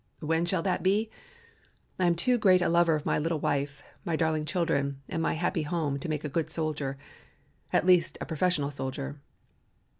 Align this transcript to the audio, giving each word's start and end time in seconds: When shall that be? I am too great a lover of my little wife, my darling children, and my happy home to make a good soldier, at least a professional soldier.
When 0.19 0.45
shall 0.47 0.63
that 0.63 0.81
be? 0.81 1.11
I 1.99 2.07
am 2.07 2.15
too 2.15 2.39
great 2.39 2.59
a 2.63 2.69
lover 2.69 2.95
of 2.95 3.05
my 3.05 3.19
little 3.19 3.37
wife, 3.39 3.83
my 4.03 4.15
darling 4.15 4.45
children, 4.45 4.99
and 5.07 5.21
my 5.21 5.33
happy 5.35 5.61
home 5.61 5.99
to 5.99 6.09
make 6.09 6.23
a 6.23 6.27
good 6.27 6.49
soldier, 6.49 6.97
at 7.71 7.85
least 7.85 8.17
a 8.19 8.25
professional 8.25 8.71
soldier. 8.71 9.21